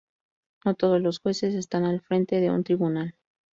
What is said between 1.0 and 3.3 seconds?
jueces están al frente de un tribunal.